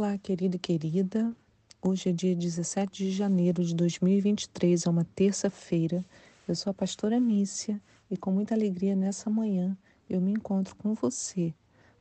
Olá, 0.00 0.16
querido 0.16 0.54
e 0.54 0.58
querida. 0.60 1.34
Hoje 1.82 2.10
é 2.10 2.12
dia 2.12 2.32
17 2.32 3.06
de 3.06 3.10
janeiro 3.10 3.64
de 3.64 3.74
2023, 3.74 4.86
é 4.86 4.88
uma 4.88 5.02
terça-feira. 5.02 6.04
Eu 6.46 6.54
sou 6.54 6.70
a 6.70 6.72
pastora 6.72 7.18
Mícia 7.18 7.82
e 8.08 8.16
com 8.16 8.30
muita 8.30 8.54
alegria 8.54 8.94
nessa 8.94 9.28
manhã 9.28 9.76
eu 10.08 10.20
me 10.20 10.30
encontro 10.30 10.76
com 10.76 10.94
você 10.94 11.52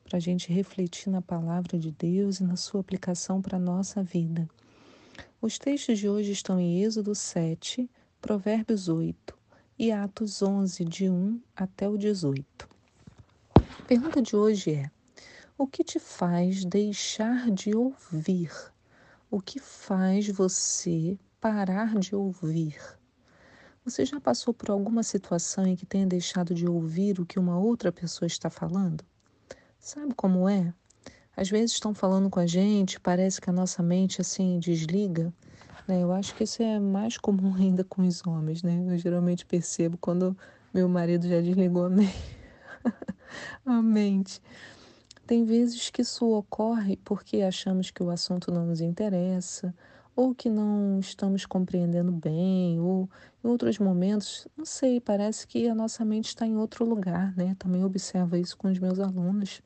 para 0.04 0.18
a 0.18 0.20
gente 0.20 0.54
refletir 0.54 1.10
na 1.10 1.24
palavra 1.24 1.80
de 1.80 1.90
Deus 1.90 2.40
e 2.40 2.44
na 2.44 2.56
sua 2.56 2.82
aplicação 2.82 3.42
para 3.42 3.58
a 3.58 3.60
nossa 3.60 4.04
vida. 4.04 4.48
Os 5.42 5.58
textos 5.58 5.98
de 5.98 6.08
hoje 6.08 6.34
estão 6.34 6.60
em 6.60 6.84
Êxodo 6.84 7.16
7, 7.16 7.90
Provérbios 8.22 8.90
8 8.90 9.36
e 9.80 9.92
Atos 9.92 10.44
11, 10.44 10.86
de 10.86 11.10
1 11.10 11.42
até 11.56 11.90
o 11.90 11.98
18. 11.98 12.70
A 13.56 13.82
pergunta 13.88 14.22
de 14.22 14.36
hoje 14.36 14.76
é: 14.76 14.92
o 15.58 15.66
que 15.66 15.84
te 15.84 15.98
faz 15.98 16.64
deixar 16.64 17.50
de 17.50 17.76
ouvir? 17.76 18.52
O 19.30 19.42
que 19.42 19.60
faz 19.60 20.28
você 20.28 21.18
parar 21.42 21.98
de 21.98 22.16
ouvir? 22.16 22.78
Você 23.84 24.06
já 24.06 24.20
passou 24.20 24.54
por 24.54 24.70
alguma 24.70 25.02
situação 25.02 25.66
em 25.66 25.76
que 25.76 25.86
tenha 25.86 26.06
deixado 26.06 26.54
de 26.54 26.68
ouvir 26.68 27.20
o 27.20 27.26
que 27.26 27.40
uma 27.40 27.58
outra 27.58 27.92
pessoa 27.92 28.28
está 28.28 28.52
falando? 28.52 29.04
Sabe 29.80 30.14
como 30.14 30.48
é? 30.48 30.72
Às 31.36 31.50
vezes 31.50 31.72
estão 31.72 31.94
falando 31.94 32.30
com 32.30 32.40
a 32.40 32.46
gente, 32.46 33.00
parece 33.00 33.42
que 33.42 33.50
a 33.50 33.54
nossa 33.54 33.82
mente 33.82 34.22
assim 34.22 34.60
desliga. 34.60 35.34
Né? 35.88 36.04
Eu 36.04 36.12
acho 36.12 36.36
que 36.36 36.44
isso 36.44 36.62
é 36.62 36.80
mais 36.80 37.18
comum 37.18 37.56
ainda 37.58 37.84
com 37.84 38.04
os 38.04 38.26
homens, 38.28 38.62
né? 38.62 38.86
Eu 38.88 38.98
geralmente 39.00 39.44
percebo 39.44 39.98
quando 39.98 40.38
meu 40.72 40.88
marido 40.88 41.28
já 41.28 41.42
desligou 41.42 41.86
a 41.86 41.90
mente. 41.90 42.38
a 43.66 43.82
mente. 43.82 44.40
Tem 45.28 45.44
vezes 45.44 45.90
que 45.90 46.04
isso 46.04 46.26
ocorre 46.26 46.96
porque 47.04 47.42
achamos 47.42 47.92
que 47.92 48.02
o 48.02 48.10
assunto 48.10 48.50
não 48.50 48.66
nos 48.66 48.80
interessa, 48.80 49.76
ou 50.16 50.34
que 50.34 50.50
não 50.50 51.00
estamos 51.02 51.46
compreendendo 51.46 52.14
bem, 52.14 52.80
ou 52.80 53.10
em 53.44 53.48
outros 53.50 53.78
momentos, 53.78 54.48
não 54.56 54.64
sei, 54.64 55.02
parece 55.02 55.46
que 55.46 55.68
a 55.68 55.76
nossa 55.76 56.06
mente 56.06 56.30
está 56.30 56.48
em 56.48 56.56
outro 56.56 56.86
lugar, 56.86 57.36
né? 57.36 57.58
Também 57.60 57.84
observo 57.84 58.38
isso 58.38 58.58
com 58.58 58.72
os 58.72 58.80
meus 58.80 59.02
alunos. 59.02 59.62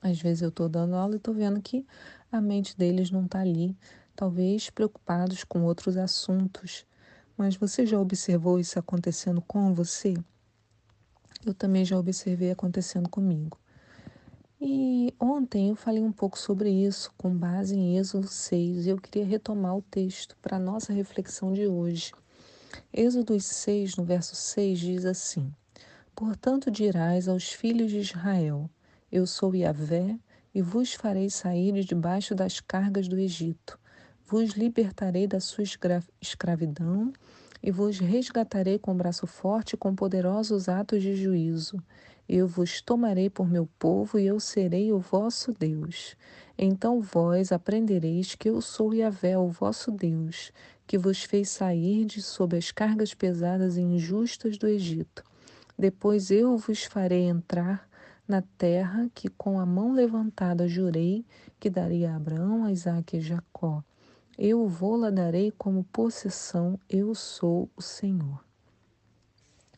Às 0.00 0.22
vezes 0.22 0.42
eu 0.42 0.50
estou 0.50 0.68
dando 0.68 0.94
aula 0.94 1.14
e 1.14 1.16
estou 1.16 1.34
vendo 1.34 1.60
que 1.60 1.84
a 2.30 2.40
mente 2.40 2.78
deles 2.78 3.10
não 3.10 3.24
está 3.24 3.40
ali, 3.40 3.76
talvez 4.14 4.70
preocupados 4.70 5.42
com 5.42 5.64
outros 5.64 5.96
assuntos. 5.96 6.86
Mas 7.36 7.56
você 7.56 7.84
já 7.84 8.00
observou 8.00 8.60
isso 8.60 8.78
acontecendo 8.78 9.42
com 9.42 9.74
você? 9.74 10.14
Eu 11.44 11.52
também 11.52 11.84
já 11.84 11.98
observei 11.98 12.52
acontecendo 12.52 13.08
comigo. 13.08 13.58
E 14.60 15.14
ontem 15.20 15.68
eu 15.68 15.76
falei 15.76 16.02
um 16.02 16.10
pouco 16.10 16.36
sobre 16.36 16.68
isso 16.68 17.12
com 17.16 17.32
base 17.32 17.76
em 17.76 17.96
Êxodo 17.96 18.26
6 18.26 18.86
e 18.86 18.90
eu 18.90 18.96
queria 18.96 19.24
retomar 19.24 19.76
o 19.76 19.82
texto 19.82 20.36
para 20.42 20.56
a 20.56 20.60
nossa 20.60 20.92
reflexão 20.92 21.52
de 21.52 21.68
hoje. 21.68 22.12
Êxodo 22.92 23.38
6, 23.38 23.96
no 23.96 24.04
verso 24.04 24.34
6, 24.34 24.80
diz 24.80 25.04
assim: 25.04 25.54
Portanto 26.12 26.72
dirás 26.72 27.28
aos 27.28 27.52
filhos 27.52 27.92
de 27.92 27.98
Israel: 27.98 28.68
Eu 29.12 29.28
sou 29.28 29.54
Yahvé 29.54 30.18
e 30.52 30.60
vos 30.60 30.92
farei 30.92 31.30
sair 31.30 31.72
de 31.72 31.84
debaixo 31.84 32.34
das 32.34 32.58
cargas 32.58 33.06
do 33.06 33.16
Egito. 33.16 33.78
Vos 34.26 34.50
libertarei 34.50 35.28
da 35.28 35.38
sua 35.38 35.62
escravidão 36.20 37.12
e 37.62 37.70
vos 37.70 38.00
resgatarei 38.00 38.76
com 38.76 38.96
braço 38.96 39.24
forte 39.24 39.74
e 39.74 39.76
com 39.76 39.94
poderosos 39.94 40.68
atos 40.68 41.00
de 41.00 41.14
juízo. 41.14 41.80
Eu 42.28 42.46
vos 42.46 42.82
tomarei 42.82 43.30
por 43.30 43.48
meu 43.48 43.66
povo 43.78 44.18
e 44.18 44.26
eu 44.26 44.38
serei 44.38 44.92
o 44.92 44.98
vosso 44.98 45.54
Deus. 45.58 46.14
Então 46.58 47.00
vós 47.00 47.50
aprendereis 47.52 48.34
que 48.34 48.50
eu 48.50 48.60
sou 48.60 48.92
Yahvé, 48.92 49.38
o 49.38 49.48
vosso 49.48 49.90
Deus, 49.90 50.52
que 50.86 50.98
vos 50.98 51.22
fez 51.24 51.48
sair 51.48 52.04
de 52.04 52.20
sob 52.20 52.56
as 52.56 52.70
cargas 52.70 53.14
pesadas 53.14 53.78
e 53.78 53.80
injustas 53.80 54.58
do 54.58 54.66
Egito. 54.66 55.24
Depois 55.78 56.30
eu 56.30 56.58
vos 56.58 56.84
farei 56.84 57.22
entrar 57.22 57.88
na 58.26 58.42
terra 58.42 59.08
que 59.14 59.28
com 59.28 59.58
a 59.58 59.64
mão 59.64 59.92
levantada 59.92 60.68
jurei 60.68 61.24
que 61.58 61.70
daria 61.70 62.12
a 62.12 62.16
Abraão, 62.16 62.64
a 62.64 62.72
Isaque 62.72 63.16
e 63.16 63.20
Jacó. 63.22 63.82
Eu 64.36 64.68
vou-la 64.68 65.10
darei 65.10 65.50
como 65.50 65.82
possessão, 65.84 66.78
eu 66.90 67.14
sou 67.14 67.70
o 67.74 67.80
Senhor. 67.80 68.47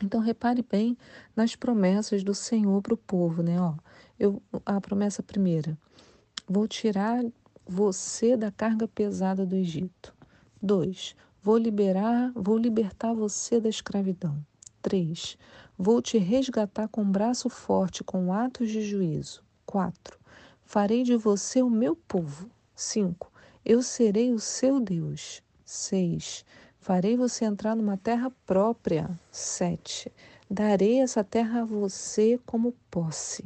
Então 0.03 0.21
repare 0.21 0.63
bem 0.63 0.97
nas 1.37 1.55
promessas 1.55 2.25
do 2.25 2.35
Senhor 2.35 2.81
para 2.81 2.95
o 2.95 2.97
povo, 2.97 3.43
né? 3.43 3.61
Ó, 3.61 3.75
eu, 4.19 4.43
a 4.65 4.81
promessa 4.81 5.23
primeira: 5.23 5.79
vou 6.49 6.67
tirar 6.67 7.23
você 7.67 8.37
da 8.37 8.51
carga 8.51 8.89
pesada 8.89 9.45
do 9.45 9.55
Egito. 9.55 10.15
2. 10.63 11.15
Vou 11.43 11.57
liberar, 11.57 12.33
vou 12.35 12.59
libertar 12.59 13.15
você 13.15 13.61
da 13.61 13.69
escravidão. 13.69 14.45
3. 14.83 15.39
Vou 15.79 16.03
te 16.03 16.19
resgatar 16.19 16.89
com 16.89 17.05
braço 17.05 17.49
forte, 17.49 18.03
com 18.03 18.33
atos 18.33 18.71
de 18.71 18.83
juízo. 18.83 19.43
4. 19.67 20.19
Farei 20.63 21.03
de 21.03 21.17
você 21.17 21.63
o 21.63 21.71
meu 21.71 21.95
povo. 21.95 22.51
5. 22.75 23.31
Eu 23.65 23.83
serei 23.83 24.33
o 24.33 24.39
seu 24.39 24.81
Deus. 24.81 25.43
6. 25.65 26.45
Farei 26.81 27.15
você 27.15 27.45
entrar 27.45 27.77
numa 27.77 27.99
terra 27.99 28.33
própria. 28.47 29.11
7. 29.31 30.11
Darei 30.51 31.01
essa 31.01 31.23
terra 31.23 31.61
a 31.61 31.65
você 31.65 32.41
como 32.47 32.75
posse. 32.91 33.45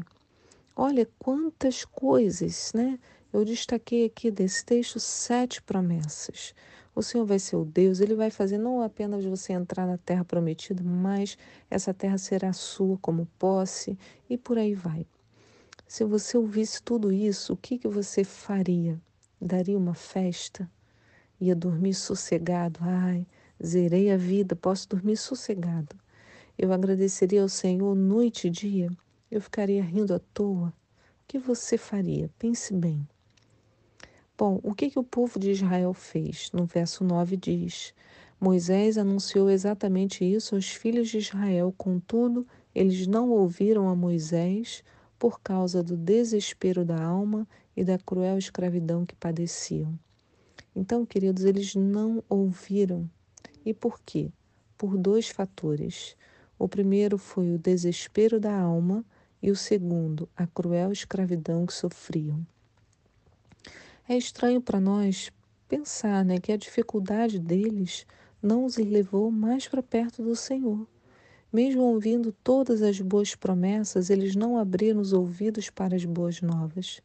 Olha 0.77 1.09
quantas 1.19 1.84
coisas, 1.84 2.72
né? 2.72 2.97
Eu 3.33 3.45
destaquei 3.45 4.06
aqui 4.06 4.31
desse 4.31 4.65
texto 4.65 5.00
sete 5.00 5.61
promessas. 5.61 6.55
O 6.95 7.03
Senhor 7.03 7.27
vai 7.27 7.41
ser 7.41 7.56
o 7.56 7.65
Deus, 7.65 7.99
ele 7.99 8.15
vai 8.15 8.31
fazer 8.31 8.56
não 8.56 8.81
apenas 8.81 9.25
você 9.25 9.53
entrar 9.53 9.84
na 9.84 9.99
terra 9.99 10.25
prometida, 10.25 10.84
mas 10.84 11.37
essa 11.69 11.93
terra 11.93 12.19
será 12.19 12.53
sua 12.53 12.97
como 12.99 13.27
posse 13.37 13.99
e 14.31 14.39
por 14.39 14.59
aí 14.59 14.75
vai. 14.75 15.05
Se 15.89 16.05
você 16.05 16.37
ouvisse 16.39 16.81
tudo 16.81 17.11
isso, 17.11 17.53
o 17.53 17.56
que, 17.56 17.78
que 17.78 17.89
você 17.89 18.22
faria? 18.22 18.97
Daria 19.41 19.77
uma 19.77 19.95
festa? 19.95 20.71
Ia 21.41 21.55
dormir 21.55 21.95
sossegado. 21.95 22.81
Ai, 22.83 23.27
zerei 23.65 24.11
a 24.11 24.17
vida, 24.17 24.55
posso 24.55 24.89
dormir 24.89 25.17
sossegado. 25.17 25.97
Eu 26.56 26.72
agradeceria 26.72 27.43
ao 27.43 27.49
Senhor 27.49 27.95
noite 27.95 28.47
e 28.47 28.50
dia. 28.50 28.91
Eu 29.31 29.41
ficaria 29.41 29.83
rindo 29.83 30.15
à 30.15 30.19
toa. 30.19 30.69
O 30.69 30.72
que 31.27 31.39
você 31.39 31.77
faria? 31.77 32.31
Pense 32.39 32.72
bem. 32.72 33.06
Bom, 34.37 34.61
o 34.62 34.75
que, 34.75 34.91
que 34.91 34.99
o 34.99 35.05
povo 35.05 35.39
de 35.39 35.50
Israel 35.50 35.95
fez? 35.95 36.50
No 36.53 36.65
verso 36.67 37.05
9 37.05 37.37
diz: 37.37 37.95
Moisés 38.41 38.99
anunciou 38.99 39.49
exatamente 39.49 40.25
isso 40.25 40.55
aos 40.55 40.69
filhos 40.69 41.09
de 41.09 41.19
Israel, 41.19 41.72
contudo, 41.77 42.47
eles 42.75 43.06
não 43.06 43.31
ouviram 43.31 43.89
a 43.89 43.95
Moisés 43.95 44.83
por 45.19 45.41
causa 45.41 45.83
do 45.83 45.97
desespero 45.97 46.84
da 46.84 47.03
alma 47.03 47.49
e 47.77 47.84
da 47.84 47.97
cruel 47.97 48.37
escravidão 48.37 49.06
que 49.06 49.15
padeciam. 49.15 49.99
Então, 50.74 51.06
queridos, 51.06 51.44
eles 51.44 51.74
não 51.74 52.22
ouviram. 52.28 53.08
E 53.64 53.72
por 53.72 54.00
quê? 54.00 54.30
Por 54.76 54.96
dois 54.96 55.28
fatores. 55.28 56.16
O 56.58 56.68
primeiro 56.68 57.18
foi 57.18 57.52
o 57.52 57.58
desespero 57.58 58.40
da 58.40 58.56
alma 58.56 59.04
e 59.42 59.50
o 59.50 59.56
segundo, 59.56 60.28
a 60.36 60.46
cruel 60.46 60.90
escravidão 60.90 61.66
que 61.66 61.72
sofriam. 61.72 62.46
É 64.08 64.16
estranho 64.16 64.60
para 64.60 64.80
nós 64.80 65.30
pensar 65.68 66.24
né, 66.24 66.38
que 66.38 66.53
a 66.53 66.56
dificuldade 66.56 67.38
deles 67.38 68.06
não 68.42 68.65
os 68.65 68.77
levou 68.77 69.30
mais 69.30 69.66
para 69.66 69.82
perto 69.82 70.22
do 70.22 70.36
Senhor. 70.36 70.86
Mesmo 71.53 71.82
ouvindo 71.82 72.32
todas 72.42 72.82
as 72.82 73.00
boas 73.00 73.34
promessas, 73.34 74.10
eles 74.10 74.34
não 74.34 74.59
abriram 74.59 75.00
os 75.00 75.12
ouvidos 75.12 75.70
para 75.70 75.94
as 75.94 76.04
boas 76.04 76.42
novas. 76.42 77.00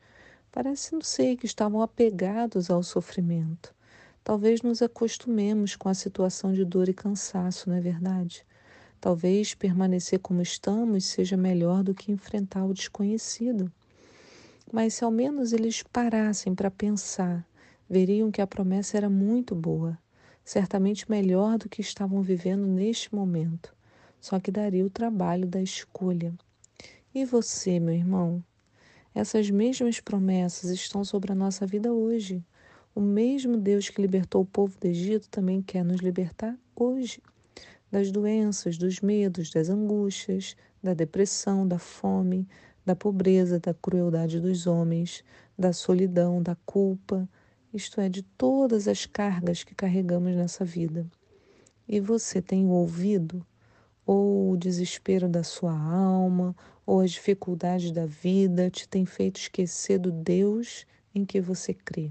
Parece, 0.51 0.93
não 0.93 1.01
sei, 1.01 1.37
que 1.37 1.45
estavam 1.45 1.81
apegados 1.81 2.69
ao 2.69 2.81
sofrimento. 2.81 3.73
Talvez 4.23 4.61
nos 4.61 4.81
acostumemos 4.81 5.75
com 5.75 5.89
a 5.89 5.93
situação 5.93 6.53
de 6.53 6.65
dor 6.65 6.89
e 6.89 6.93
cansaço, 6.93 7.69
não 7.69 7.75
é 7.75 7.81
verdade? 7.81 8.45
Talvez 8.99 9.53
permanecer 9.53 10.19
como 10.19 10.41
estamos 10.41 11.05
seja 11.05 11.37
melhor 11.37 11.83
do 11.83 11.93
que 11.93 12.11
enfrentar 12.11 12.65
o 12.65 12.73
desconhecido. 12.73 13.71
Mas 14.71 14.95
se 14.95 15.03
ao 15.03 15.11
menos 15.11 15.53
eles 15.53 15.83
parassem 15.83 16.53
para 16.53 16.69
pensar, 16.69 17.47
veriam 17.89 18.31
que 18.31 18.41
a 18.41 18.47
promessa 18.47 18.97
era 18.97 19.09
muito 19.09 19.55
boa, 19.55 19.97
certamente 20.43 21.09
melhor 21.09 21.57
do 21.57 21.69
que 21.69 21.81
estavam 21.81 22.21
vivendo 22.21 22.67
neste 22.67 23.13
momento, 23.13 23.73
só 24.19 24.39
que 24.39 24.51
daria 24.51 24.85
o 24.85 24.89
trabalho 24.89 25.47
da 25.47 25.61
escolha. 25.61 26.33
E 27.13 27.23
você, 27.23 27.79
meu 27.79 27.93
irmão? 27.93 28.43
Essas 29.13 29.49
mesmas 29.49 29.99
promessas 29.99 30.69
estão 30.69 31.03
sobre 31.03 31.31
a 31.31 31.35
nossa 31.35 31.65
vida 31.65 31.91
hoje. 31.91 32.43
O 32.93 33.01
mesmo 33.01 33.57
Deus 33.57 33.89
que 33.89 34.01
libertou 34.01 34.41
o 34.41 34.45
povo 34.45 34.77
do 34.79 34.85
Egito 34.85 35.29
também 35.29 35.61
quer 35.61 35.83
nos 35.83 36.01
libertar 36.01 36.57
hoje 36.75 37.21
das 37.91 38.11
doenças, 38.11 38.77
dos 38.77 39.01
medos, 39.01 39.49
das 39.49 39.69
angústias, 39.69 40.55
da 40.81 40.93
depressão, 40.93 41.67
da 41.67 41.79
fome, 41.79 42.47
da 42.85 42.95
pobreza, 42.95 43.59
da 43.59 43.73
crueldade 43.73 44.39
dos 44.39 44.67
homens, 44.67 45.23
da 45.57 45.73
solidão, 45.73 46.41
da 46.41 46.55
culpa, 46.65 47.27
isto 47.73 47.99
é, 47.99 48.09
de 48.09 48.21
todas 48.23 48.87
as 48.87 49.05
cargas 49.05 49.63
que 49.63 49.75
carregamos 49.75 50.35
nessa 50.35 50.63
vida. 50.63 51.05
E 51.87 51.99
você 51.99 52.41
tem 52.41 52.67
ouvido 52.67 53.45
ou 54.05 54.51
o 54.51 54.57
desespero 54.57 55.27
da 55.29 55.43
sua 55.43 55.71
alma, 55.71 56.55
ou 56.89 57.01
as 57.01 57.11
dificuldades 57.11 57.91
da 57.91 58.07
vida 58.07 58.67
te 58.71 58.89
tem 58.89 59.05
feito 59.05 59.39
esquecer 59.39 59.99
do 59.99 60.11
Deus 60.11 60.87
em 61.13 61.23
que 61.23 61.39
você 61.39 61.71
crê. 61.71 62.09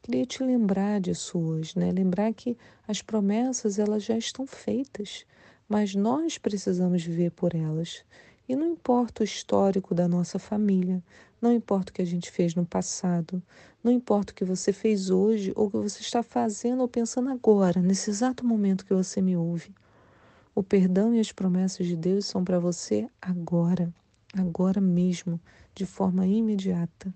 Queria 0.00 0.24
te 0.24 0.44
lembrar 0.44 1.00
disso 1.00 1.36
hoje, 1.40 1.76
né? 1.76 1.90
Lembrar 1.90 2.32
que 2.32 2.56
as 2.86 3.02
promessas 3.02 3.76
elas 3.80 4.04
já 4.04 4.16
estão 4.16 4.46
feitas, 4.46 5.26
mas 5.68 5.92
nós 5.92 6.38
precisamos 6.38 7.02
viver 7.02 7.32
por 7.32 7.52
elas. 7.52 8.04
E 8.48 8.54
não 8.54 8.64
importa 8.64 9.22
o 9.22 9.24
histórico 9.24 9.92
da 9.92 10.06
nossa 10.06 10.38
família, 10.38 11.02
não 11.42 11.52
importa 11.52 11.90
o 11.90 11.94
que 11.94 12.02
a 12.02 12.06
gente 12.06 12.30
fez 12.30 12.54
no 12.54 12.64
passado, 12.64 13.42
não 13.82 13.90
importa 13.90 14.32
o 14.32 14.36
que 14.36 14.44
você 14.44 14.72
fez 14.72 15.10
hoje 15.10 15.52
ou 15.56 15.66
o 15.66 15.70
que 15.72 15.78
você 15.78 16.00
está 16.00 16.22
fazendo 16.22 16.80
ou 16.82 16.86
pensando 16.86 17.28
agora, 17.28 17.82
nesse 17.82 18.08
exato 18.08 18.46
momento 18.46 18.86
que 18.86 18.94
você 18.94 19.20
me 19.20 19.36
ouve. 19.36 19.74
O 20.56 20.62
perdão 20.62 21.12
e 21.12 21.18
as 21.18 21.32
promessas 21.32 21.84
de 21.84 21.96
Deus 21.96 22.26
são 22.26 22.44
para 22.44 22.60
você 22.60 23.08
agora, 23.20 23.92
agora 24.32 24.80
mesmo, 24.80 25.40
de 25.74 25.84
forma 25.84 26.28
imediata. 26.28 27.12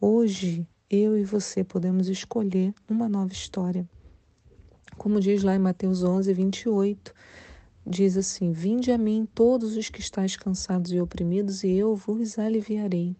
Hoje, 0.00 0.66
eu 0.88 1.18
e 1.18 1.22
você 1.22 1.62
podemos 1.62 2.08
escolher 2.08 2.72
uma 2.88 3.06
nova 3.06 3.34
história. 3.34 3.86
Como 4.96 5.20
diz 5.20 5.42
lá 5.42 5.54
em 5.54 5.58
Mateus 5.58 6.02
11, 6.02 6.32
28, 6.32 7.14
diz 7.86 8.16
assim: 8.16 8.50
Vinde 8.50 8.90
a 8.90 8.96
mim 8.96 9.28
todos 9.34 9.76
os 9.76 9.90
que 9.90 10.00
estáis 10.00 10.34
cansados 10.34 10.90
e 10.90 10.98
oprimidos, 11.02 11.62
e 11.62 11.72
eu 11.72 11.94
vos 11.94 12.38
aliviarei. 12.38 13.14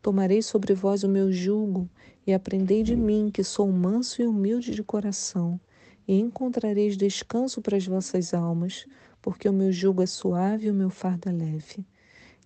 Tomarei 0.00 0.40
sobre 0.40 0.72
vós 0.72 1.04
o 1.04 1.08
meu 1.08 1.30
jugo 1.30 1.86
e 2.26 2.32
aprendei 2.32 2.82
de 2.82 2.96
mim, 2.96 3.30
que 3.30 3.44
sou 3.44 3.70
manso 3.70 4.22
e 4.22 4.26
humilde 4.26 4.74
de 4.74 4.82
coração, 4.82 5.60
e 6.08 6.18
encontrareis 6.18 6.96
descanso 6.96 7.60
para 7.60 7.76
as 7.76 7.86
vossas 7.86 8.32
almas, 8.32 8.86
porque 9.22 9.48
o 9.48 9.52
meu 9.52 9.72
jugo 9.72 10.02
é 10.02 10.06
suave 10.06 10.66
e 10.66 10.70
o 10.70 10.74
meu 10.74 10.90
fardo 10.90 11.28
é 11.28 11.32
leve. 11.32 11.86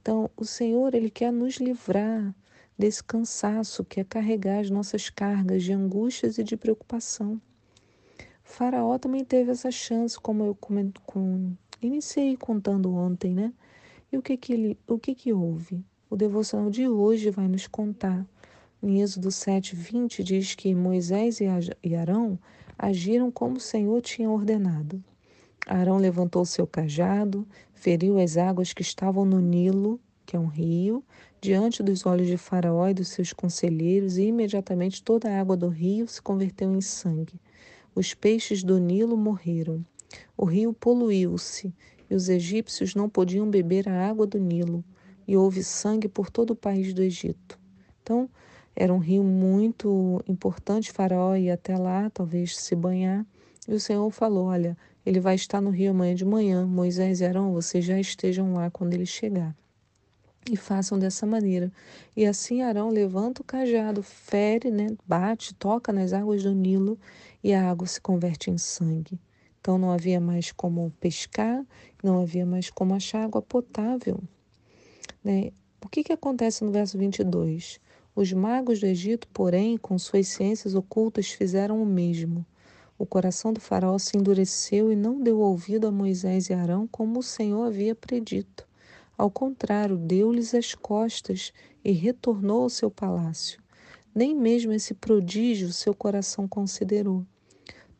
Então, 0.00 0.30
o 0.36 0.44
Senhor, 0.44 0.94
Ele 0.94 1.10
quer 1.10 1.32
nos 1.32 1.56
livrar 1.56 2.32
desse 2.78 3.02
cansaço 3.02 3.82
que 3.82 3.98
é 3.98 4.04
carregar 4.04 4.60
as 4.60 4.70
nossas 4.70 5.08
cargas 5.08 5.64
de 5.64 5.72
angústias 5.72 6.38
e 6.38 6.44
de 6.44 6.56
preocupação. 6.56 7.40
Faraó 8.44 8.96
também 8.98 9.24
teve 9.24 9.50
essa 9.50 9.70
chance, 9.70 10.20
como 10.20 10.44
eu 10.44 10.54
comento, 10.54 11.00
com, 11.00 11.52
iniciei 11.82 12.36
contando 12.36 12.94
ontem, 12.94 13.34
né? 13.34 13.52
E 14.12 14.16
o 14.16 14.22
que 14.22 14.36
que, 14.36 14.52
ele, 14.52 14.78
o 14.86 14.98
que 14.98 15.14
que 15.14 15.32
houve? 15.32 15.84
O 16.08 16.16
devocional 16.16 16.70
de 16.70 16.86
hoje 16.86 17.30
vai 17.30 17.48
nos 17.48 17.66
contar. 17.66 18.24
Em 18.80 19.00
Êxodo 19.00 19.32
7, 19.32 19.74
20 19.74 20.22
diz 20.22 20.54
que 20.54 20.72
Moisés 20.74 21.40
e 21.40 21.96
Arão 21.96 22.38
agiram 22.78 23.30
como 23.32 23.56
o 23.56 23.60
Senhor 23.60 24.00
tinha 24.00 24.30
ordenado. 24.30 25.02
Arão 25.66 25.96
levantou 25.98 26.44
seu 26.44 26.64
cajado, 26.64 27.44
feriu 27.74 28.20
as 28.20 28.36
águas 28.36 28.72
que 28.72 28.82
estavam 28.82 29.24
no 29.24 29.40
Nilo, 29.40 30.00
que 30.24 30.36
é 30.36 30.38
um 30.38 30.46
rio, 30.46 31.04
diante 31.40 31.82
dos 31.82 32.06
olhos 32.06 32.28
de 32.28 32.36
Faraó 32.36 32.88
e 32.88 32.94
dos 32.94 33.08
seus 33.08 33.32
conselheiros, 33.32 34.16
e 34.16 34.26
imediatamente 34.26 35.02
toda 35.02 35.28
a 35.28 35.40
água 35.40 35.56
do 35.56 35.68
rio 35.68 36.06
se 36.06 36.22
converteu 36.22 36.72
em 36.72 36.80
sangue. 36.80 37.40
Os 37.96 38.14
peixes 38.14 38.62
do 38.62 38.78
Nilo 38.78 39.16
morreram. 39.16 39.84
O 40.36 40.44
rio 40.44 40.72
poluiu-se, 40.72 41.74
e 42.08 42.14
os 42.14 42.28
egípcios 42.28 42.94
não 42.94 43.08
podiam 43.08 43.50
beber 43.50 43.88
a 43.88 44.08
água 44.08 44.26
do 44.26 44.38
Nilo, 44.38 44.84
e 45.26 45.36
houve 45.36 45.64
sangue 45.64 46.06
por 46.06 46.30
todo 46.30 46.50
o 46.50 46.56
país 46.56 46.94
do 46.94 47.02
Egito. 47.02 47.58
Então, 48.02 48.30
era 48.74 48.94
um 48.94 48.98
rio 48.98 49.24
muito 49.24 50.22
importante, 50.28 50.92
Faraó 50.92 51.34
ia 51.34 51.54
até 51.54 51.76
lá, 51.76 52.08
talvez 52.10 52.56
se 52.56 52.76
banhar, 52.76 53.26
e 53.66 53.74
o 53.74 53.80
Senhor 53.80 54.08
falou: 54.10 54.46
Olha, 54.46 54.76
ele 55.06 55.20
vai 55.20 55.36
estar 55.36 55.60
no 55.60 55.70
rio 55.70 55.92
amanhã 55.92 56.16
de 56.16 56.24
manhã. 56.24 56.66
Moisés 56.66 57.20
e 57.20 57.24
Arão, 57.24 57.52
vocês 57.52 57.84
já 57.84 57.98
estejam 57.98 58.54
lá 58.54 58.68
quando 58.68 58.92
ele 58.92 59.06
chegar. 59.06 59.54
E 60.50 60.56
façam 60.56 60.98
dessa 60.98 61.24
maneira. 61.24 61.72
E 62.16 62.26
assim 62.26 62.60
Arão 62.60 62.88
levanta 62.88 63.40
o 63.40 63.44
cajado, 63.44 64.02
fere, 64.02 64.68
né, 64.68 64.88
bate, 65.06 65.54
toca 65.54 65.92
nas 65.92 66.12
águas 66.12 66.42
do 66.42 66.52
Nilo 66.52 66.98
e 67.42 67.54
a 67.54 67.70
água 67.70 67.86
se 67.86 68.00
converte 68.00 68.50
em 68.50 68.58
sangue. 68.58 69.18
Então 69.60 69.78
não 69.78 69.92
havia 69.92 70.20
mais 70.20 70.50
como 70.50 70.92
pescar, 71.00 71.64
não 72.02 72.20
havia 72.20 72.44
mais 72.44 72.68
como 72.68 72.92
achar 72.92 73.24
água 73.24 73.40
potável. 73.40 74.20
Né? 75.22 75.52
O 75.84 75.88
que, 75.88 76.02
que 76.02 76.12
acontece 76.12 76.64
no 76.64 76.72
verso 76.72 76.98
22? 76.98 77.80
Os 78.14 78.32
magos 78.32 78.80
do 78.80 78.86
Egito, 78.86 79.28
porém, 79.28 79.76
com 79.76 79.98
suas 79.98 80.26
ciências 80.28 80.74
ocultas, 80.74 81.28
fizeram 81.28 81.80
o 81.80 81.86
mesmo. 81.86 82.44
O 82.98 83.04
coração 83.04 83.52
do 83.52 83.60
faraó 83.60 83.98
se 83.98 84.16
endureceu 84.16 84.90
e 84.90 84.96
não 84.96 85.20
deu 85.20 85.38
ouvido 85.40 85.86
a 85.86 85.92
Moisés 85.92 86.48
e 86.48 86.54
Arão 86.54 86.86
como 86.86 87.20
o 87.20 87.22
Senhor 87.22 87.66
havia 87.66 87.94
predito. 87.94 88.66
Ao 89.18 89.30
contrário, 89.30 89.98
deu-lhes 89.98 90.54
as 90.54 90.74
costas 90.74 91.52
e 91.84 91.92
retornou 91.92 92.62
ao 92.62 92.70
seu 92.70 92.90
palácio. 92.90 93.60
Nem 94.14 94.34
mesmo 94.34 94.72
esse 94.72 94.94
prodígio 94.94 95.72
seu 95.74 95.94
coração 95.94 96.48
considerou. 96.48 97.22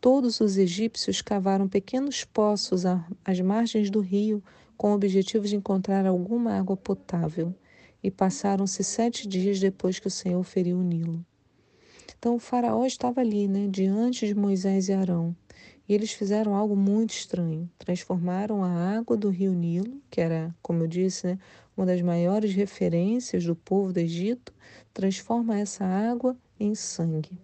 Todos 0.00 0.40
os 0.40 0.56
egípcios 0.56 1.20
cavaram 1.20 1.68
pequenos 1.68 2.24
poços 2.24 2.84
às 3.22 3.40
margens 3.40 3.90
do 3.90 4.00
rio 4.00 4.42
com 4.78 4.92
o 4.92 4.94
objetivo 4.94 5.46
de 5.46 5.56
encontrar 5.56 6.06
alguma 6.06 6.52
água 6.52 6.76
potável. 6.76 7.54
E 8.02 8.10
passaram-se 8.10 8.82
sete 8.84 9.26
dias 9.28 9.58
depois 9.60 9.98
que 9.98 10.06
o 10.06 10.10
Senhor 10.10 10.42
feriu 10.42 10.78
o 10.78 10.82
Nilo. 10.82 11.24
Então 12.18 12.36
o 12.36 12.38
faraó 12.38 12.84
estava 12.84 13.20
ali, 13.20 13.48
né, 13.48 13.68
diante 13.68 14.26
de 14.26 14.34
Moisés 14.34 14.88
e 14.88 14.92
Arão. 14.92 15.34
E 15.88 15.94
eles 15.94 16.12
fizeram 16.12 16.54
algo 16.54 16.76
muito 16.76 17.10
estranho. 17.10 17.70
Transformaram 17.78 18.62
a 18.62 18.98
água 18.98 19.16
do 19.16 19.30
rio 19.30 19.52
Nilo, 19.52 20.00
que 20.10 20.20
era, 20.20 20.54
como 20.60 20.82
eu 20.82 20.86
disse, 20.86 21.26
né, 21.26 21.38
uma 21.76 21.86
das 21.86 22.02
maiores 22.02 22.54
referências 22.54 23.44
do 23.44 23.54
povo 23.54 23.92
do 23.92 23.98
Egito, 23.98 24.52
transforma 24.92 25.58
essa 25.58 25.84
água 25.84 26.36
em 26.58 26.74
sangue. 26.74 27.38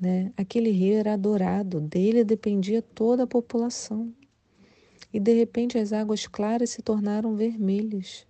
Né? 0.00 0.32
Aquele 0.36 0.70
rio 0.70 0.98
era 0.98 1.14
adorado, 1.14 1.80
dele 1.80 2.22
dependia 2.22 2.80
toda 2.80 3.24
a 3.24 3.26
população. 3.26 4.12
E 5.12 5.18
de 5.18 5.32
repente 5.32 5.78
as 5.78 5.92
águas 5.92 6.26
claras 6.26 6.70
se 6.70 6.82
tornaram 6.82 7.34
vermelhas. 7.34 8.26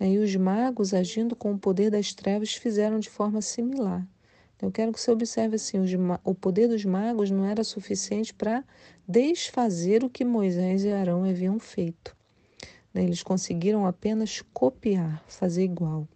E 0.00 0.18
os 0.18 0.34
magos, 0.36 0.94
agindo 0.94 1.34
com 1.34 1.52
o 1.52 1.58
poder 1.58 1.90
das 1.90 2.14
trevas, 2.14 2.54
fizeram 2.54 3.00
de 3.00 3.10
forma 3.10 3.42
similar. 3.42 4.06
Eu 4.60 4.70
quero 4.72 4.92
que 4.92 5.00
você 5.00 5.10
observe 5.10 5.56
assim: 5.56 5.78
o 6.24 6.34
poder 6.34 6.68
dos 6.68 6.84
magos 6.84 7.30
não 7.30 7.44
era 7.44 7.62
suficiente 7.62 8.34
para 8.34 8.64
desfazer 9.06 10.04
o 10.04 10.10
que 10.10 10.24
Moisés 10.24 10.84
e 10.84 10.92
Arão 10.92 11.24
haviam 11.24 11.58
feito. 11.58 12.16
Né? 12.92 13.04
Eles 13.04 13.22
conseguiram 13.22 13.86
apenas 13.86 14.42
copiar, 14.52 15.22
fazer 15.28 15.64
igual. 15.64 16.08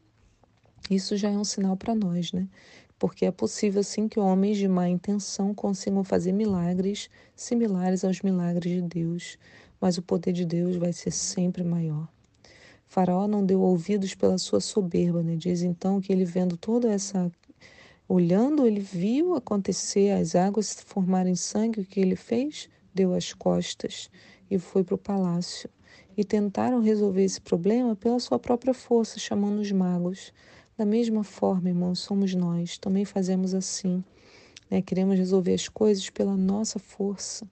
Isso 0.90 1.16
já 1.16 1.30
é 1.30 1.38
um 1.38 1.44
sinal 1.44 1.76
para 1.76 1.94
nós, 1.94 2.32
né? 2.32 2.48
Porque 2.98 3.24
é 3.24 3.30
possível 3.30 3.82
sim 3.82 4.08
que 4.08 4.20
homens 4.20 4.58
de 4.58 4.68
má 4.68 4.88
intenção 4.88 5.54
consigam 5.54 6.04
fazer 6.04 6.32
milagres 6.32 7.08
similares 7.34 8.04
aos 8.04 8.20
milagres 8.20 8.72
de 8.72 8.82
Deus, 8.82 9.38
mas 9.80 9.98
o 9.98 10.02
poder 10.02 10.32
de 10.32 10.44
Deus 10.44 10.76
vai 10.76 10.92
ser 10.92 11.10
sempre 11.10 11.64
maior. 11.64 12.08
Faraó 12.92 13.26
não 13.26 13.42
deu 13.42 13.62
ouvidos 13.62 14.14
pela 14.14 14.36
sua 14.36 14.60
soberba, 14.60 15.22
né? 15.22 15.34
Diz 15.34 15.62
então 15.62 15.98
que 15.98 16.12
ele 16.12 16.26
vendo 16.26 16.58
toda 16.58 16.92
essa 16.92 17.32
olhando, 18.06 18.66
ele 18.66 18.80
viu 18.80 19.34
acontecer 19.34 20.10
as 20.10 20.34
águas 20.34 20.66
se 20.66 20.84
formarem 20.84 21.34
sangue, 21.34 21.80
o 21.80 21.86
que 21.86 21.98
ele 21.98 22.16
fez? 22.16 22.68
Deu 22.94 23.14
as 23.14 23.32
costas 23.32 24.10
e 24.50 24.58
foi 24.58 24.84
para 24.84 24.94
o 24.94 24.98
palácio. 24.98 25.70
E 26.14 26.22
tentaram 26.22 26.82
resolver 26.82 27.24
esse 27.24 27.40
problema 27.40 27.96
pela 27.96 28.20
sua 28.20 28.38
própria 28.38 28.74
força, 28.74 29.18
chamando 29.18 29.60
os 29.60 29.72
magos. 29.72 30.30
Da 30.76 30.84
mesma 30.84 31.24
forma, 31.24 31.70
irmãos, 31.70 32.00
somos 32.00 32.34
nós, 32.34 32.76
também 32.76 33.06
fazemos 33.06 33.54
assim. 33.54 34.04
Né? 34.70 34.82
Queremos 34.82 35.16
resolver 35.16 35.54
as 35.54 35.66
coisas 35.66 36.10
pela 36.10 36.36
nossa 36.36 36.78
força 36.78 37.48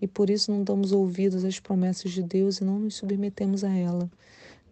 e 0.00 0.06
por 0.06 0.30
isso 0.30 0.52
não 0.52 0.62
damos 0.62 0.92
ouvidos 0.92 1.44
às 1.44 1.58
promessas 1.58 2.12
de 2.12 2.22
Deus 2.22 2.58
e 2.58 2.64
não 2.64 2.78
nos 2.78 2.94
submetemos 2.94 3.64
a 3.64 3.74
ela 3.74 4.08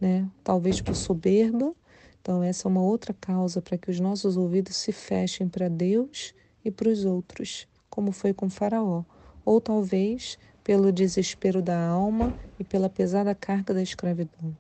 né? 0.03 0.29
Talvez 0.43 0.81
por 0.81 0.97
soberba. 0.97 1.73
Então, 2.21 2.43
essa 2.43 2.67
é 2.67 2.69
uma 2.69 2.83
outra 2.83 3.15
causa 3.15 3.63
para 3.63 3.79
que 3.79 3.89
os 3.89 4.01
nossos 4.01 4.37
ouvidos 4.37 4.75
se 4.75 4.91
fechem 4.91 5.49
para 5.49 5.69
Deus 5.69 6.35
e 6.65 6.73
para 6.73 6.89
os 6.89 7.05
outros, 7.05 7.69
como 7.89 8.11
foi 8.11 8.35
com 8.35 8.51
Faraó. 8.51 9.05
Ou 9.45 9.61
talvez 9.61 10.37
pelo 10.65 10.91
desespero 10.91 11.63
da 11.63 11.87
alma 11.87 12.35
e 12.59 12.65
pela 12.65 12.89
pesada 12.89 13.33
carga 13.33 13.73
da 13.73 13.81
escravidão. 13.81 14.57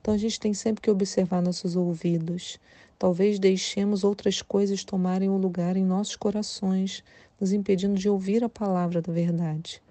Então, 0.00 0.14
a 0.14 0.16
gente 0.16 0.38
tem 0.38 0.54
sempre 0.54 0.82
que 0.82 0.90
observar 0.90 1.42
nossos 1.42 1.74
ouvidos. 1.74 2.60
Talvez 2.96 3.40
deixemos 3.40 4.04
outras 4.04 4.40
coisas 4.40 4.84
tomarem 4.84 5.28
o 5.28 5.36
lugar 5.36 5.76
em 5.76 5.84
nossos 5.84 6.14
corações, 6.14 7.02
nos 7.40 7.52
impedindo 7.52 7.94
de 7.94 8.08
ouvir 8.08 8.44
a 8.44 8.48
palavra 8.48 9.02
da 9.02 9.12
verdade. 9.12 9.82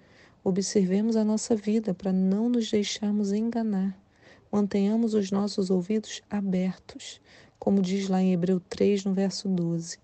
Observemos 0.42 1.16
a 1.16 1.24
nossa 1.24 1.54
vida 1.54 1.92
para 1.92 2.14
não 2.14 2.48
nos 2.48 2.70
deixarmos 2.70 3.32
enganar 3.32 4.05
Mantenhamos 4.50 5.12
os 5.14 5.30
nossos 5.30 5.70
ouvidos 5.70 6.22
abertos. 6.30 7.20
como 7.58 7.82
diz 7.82 8.08
lá 8.08 8.22
em 8.22 8.32
Hebreu 8.32 8.60
3, 8.60 9.04
no 9.04 9.12
verso 9.12 9.48
12. 9.48 9.98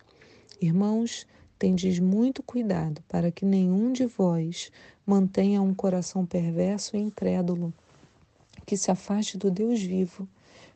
Irmãos, 0.61 1.27
tendes 1.59 2.01
muito 2.01 2.43
cuidado 2.43 3.03
para 3.09 3.31
que 3.31 3.45
nenhum 3.45 3.93
de 3.93 4.05
vós 4.07 4.73
mantenha 5.07 5.63
um 5.63 5.73
coração 5.73 6.27
perverso 6.27 6.97
e 6.97 7.01
incrédulo, 7.01 7.73
que 8.67 8.77
se 8.77 8.91
afaste 8.91 9.39
do 9.39 9.51
Deus 9.51 9.81
vivo. 9.81 10.29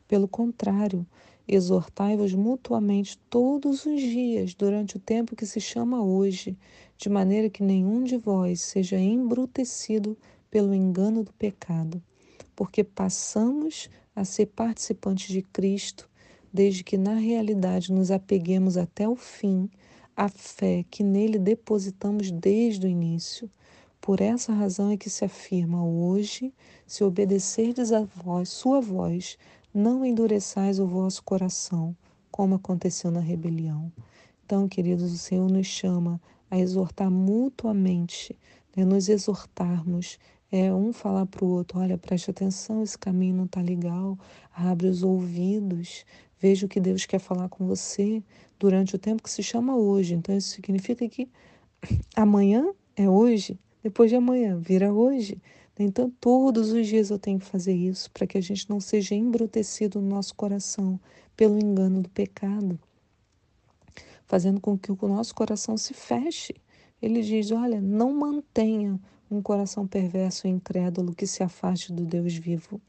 Pelo 0.07 0.27
contrário, 0.27 1.05
exortai-vos 1.47 2.33
mutuamente 2.33 3.17
todos 3.29 3.85
os 3.85 3.99
dias, 3.99 4.53
durante 4.53 4.95
o 4.95 4.99
tempo 4.99 5.35
que 5.35 5.45
se 5.45 5.59
chama 5.59 6.01
hoje, 6.01 6.57
de 6.97 7.09
maneira 7.09 7.49
que 7.49 7.63
nenhum 7.63 8.03
de 8.03 8.17
vós 8.17 8.61
seja 8.61 8.97
embrutecido 8.97 10.17
pelo 10.49 10.73
engano 10.73 11.23
do 11.23 11.33
pecado, 11.33 12.01
porque 12.57 12.83
passamos 12.83 13.87
a 14.15 14.25
ser 14.25 14.47
participantes 14.47 15.27
de 15.27 15.43
Cristo, 15.43 16.09
desde 16.51 16.83
que 16.83 16.97
na 16.97 17.13
realidade 17.13 17.93
nos 17.93 18.09
apeguemos 18.09 18.77
até 18.77 19.07
o 19.07 19.15
fim 19.15 19.69
à 20.15 20.27
fé 20.27 20.83
que 20.89 21.03
nele 21.03 21.37
depositamos 21.37 22.31
desde 22.31 22.87
o 22.87 22.89
início. 22.89 23.47
Por 24.01 24.21
essa 24.21 24.51
razão 24.53 24.89
é 24.89 24.97
que 24.97 25.07
se 25.07 25.23
afirma 25.23 25.85
hoje: 25.85 26.51
se 26.87 27.03
obedecerdes 27.03 27.91
a 27.91 28.01
voz, 28.01 28.49
sua 28.49 28.81
voz, 28.81 29.37
não 29.71 30.03
endureçais 30.03 30.79
o 30.79 30.87
vosso 30.87 31.23
coração, 31.23 31.95
como 32.31 32.55
aconteceu 32.55 33.11
na 33.11 33.19
rebelião. 33.19 33.91
Então, 34.43 34.67
queridos, 34.67 35.13
o 35.13 35.17
Senhor 35.17 35.47
nos 35.47 35.67
chama 35.67 36.19
a 36.49 36.57
exortar 36.57 37.11
mutuamente, 37.11 38.35
né, 38.75 38.83
nos 38.83 39.09
exortarmos, 39.09 40.17
é 40.51 40.73
um 40.73 40.93
falar 40.93 41.25
para 41.25 41.43
o 41.43 41.49
outro, 41.49 41.79
olha, 41.79 41.97
preste 41.97 42.31
atenção, 42.31 42.81
esse 42.81 42.97
caminho 42.97 43.35
não 43.35 43.45
está 43.45 43.61
legal, 43.61 44.17
abre 44.53 44.87
os 44.87 45.03
ouvidos, 45.03 46.05
veja 46.39 46.65
o 46.65 46.69
que 46.69 46.79
Deus 46.79 47.05
quer 47.05 47.19
falar 47.19 47.49
com 47.49 47.67
você 47.67 48.23
durante 48.57 48.95
o 48.95 48.99
tempo 48.99 49.23
que 49.23 49.29
se 49.29 49.43
chama 49.43 49.75
hoje. 49.75 50.13
Então, 50.13 50.35
isso 50.35 50.49
significa 50.49 51.07
que 51.09 51.29
amanhã 52.15 52.73
é 52.95 53.09
hoje, 53.09 53.59
depois 53.83 54.09
de 54.09 54.15
amanhã 54.15 54.57
vira 54.57 54.91
hoje. 54.91 55.41
Então, 55.79 56.09
todos 56.19 56.71
os 56.71 56.87
dias 56.87 57.09
eu 57.09 57.19
tenho 57.19 57.39
que 57.39 57.45
fazer 57.45 57.73
isso 57.73 58.09
para 58.11 58.25
que 58.25 58.37
a 58.37 58.41
gente 58.41 58.67
não 58.69 58.79
seja 58.79 59.13
embrutecido 59.13 60.01
no 60.01 60.07
nosso 60.07 60.33
coração 60.33 60.99
pelo 61.35 61.59
engano 61.59 62.01
do 62.01 62.09
pecado, 62.09 62.79
fazendo 64.25 64.59
com 64.59 64.75
que 64.77 64.91
o 64.91 64.97
nosso 65.07 65.35
coração 65.35 65.77
se 65.77 65.93
feche. 65.93 66.55
Ele 66.99 67.21
diz: 67.21 67.51
olha, 67.51 67.79
não 67.79 68.11
mantenha 68.11 68.99
um 69.29 69.41
coração 69.41 69.85
perverso 69.85 70.47
e 70.47 70.49
incrédulo 70.49 71.13
que 71.13 71.27
se 71.27 71.43
afaste 71.43 71.91
do 71.91 72.05
Deus 72.05 72.33
vivo. 72.35 72.81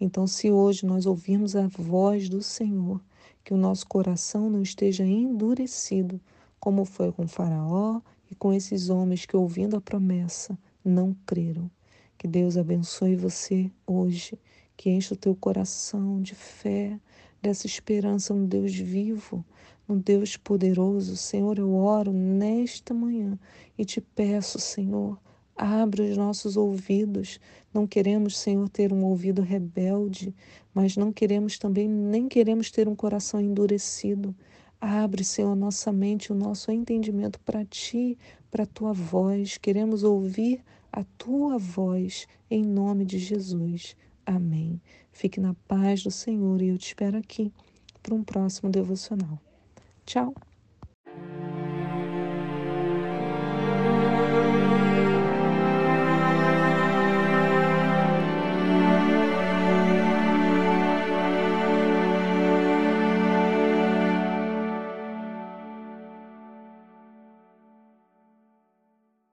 Então, 0.00 0.26
se 0.26 0.50
hoje 0.50 0.84
nós 0.86 1.06
ouvirmos 1.06 1.54
a 1.54 1.66
voz 1.66 2.28
do 2.28 2.42
Senhor, 2.42 3.00
que 3.44 3.54
o 3.54 3.56
nosso 3.56 3.86
coração 3.86 4.48
não 4.48 4.62
esteja 4.62 5.04
endurecido, 5.04 6.20
como 6.58 6.84
foi 6.84 7.10
com 7.10 7.26
Faraó 7.26 8.00
e 8.30 8.34
com 8.34 8.52
esses 8.52 8.88
homens 8.88 9.26
que, 9.26 9.36
ouvindo 9.36 9.76
a 9.76 9.80
promessa, 9.80 10.56
não 10.84 11.14
creram. 11.26 11.70
Que 12.16 12.28
Deus 12.28 12.56
abençoe 12.56 13.16
você 13.16 13.70
hoje, 13.86 14.38
que 14.76 14.90
enche 14.90 15.12
o 15.12 15.16
teu 15.16 15.34
coração 15.34 16.22
de 16.22 16.34
fé, 16.34 16.98
dessa 17.42 17.66
esperança 17.66 18.32
no 18.32 18.46
Deus 18.46 18.72
vivo, 18.72 19.44
no 19.88 19.96
Deus 19.96 20.36
poderoso. 20.36 21.16
Senhor, 21.16 21.58
eu 21.58 21.74
oro 21.74 22.12
nesta 22.12 22.94
manhã 22.94 23.36
e 23.76 23.84
te 23.84 24.00
peço, 24.00 24.60
Senhor, 24.60 25.18
abre 25.56 26.02
os 26.02 26.16
nossos 26.16 26.56
ouvidos. 26.56 27.40
Não 27.72 27.86
queremos, 27.86 28.38
Senhor, 28.38 28.68
ter 28.68 28.92
um 28.92 29.04
ouvido 29.04 29.42
rebelde, 29.42 30.34
mas 30.74 30.96
não 30.96 31.12
queremos 31.12 31.58
também, 31.58 31.88
nem 31.88 32.28
queremos 32.28 32.70
ter 32.70 32.88
um 32.88 32.94
coração 32.94 33.40
endurecido. 33.40 34.34
Abre, 34.80 35.22
Senhor, 35.22 35.54
nossa 35.54 35.92
mente, 35.92 36.32
o 36.32 36.34
nosso 36.34 36.70
entendimento 36.72 37.38
para 37.40 37.64
Ti, 37.64 38.18
para 38.50 38.64
a 38.64 38.66
Tua 38.66 38.92
voz. 38.92 39.56
Queremos 39.58 40.02
ouvir 40.02 40.62
a 40.92 41.04
tua 41.16 41.56
voz, 41.56 42.28
em 42.50 42.62
nome 42.62 43.04
de 43.04 43.18
Jesus. 43.18 43.96
Amém. 44.26 44.80
Fique 45.10 45.40
na 45.40 45.54
paz 45.66 46.02
do 46.02 46.10
Senhor 46.10 46.60
e 46.60 46.68
eu 46.68 46.78
te 46.78 46.88
espero 46.88 47.16
aqui 47.16 47.52
para 48.02 48.14
um 48.14 48.22
próximo 48.22 48.70
devocional. 48.70 49.40
Tchau! 50.04 50.34